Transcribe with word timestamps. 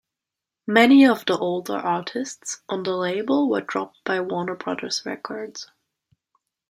Many 0.65 1.05
of 1.05 1.25
the 1.27 1.37
older 1.37 1.77
artists 1.77 2.63
on 2.67 2.81
the 2.81 2.97
label 2.97 3.47
were 3.47 3.61
dropped 3.61 4.03
by 4.03 4.19
Warner 4.19 4.55
Brothers 4.55 5.03
Records. 5.05 5.69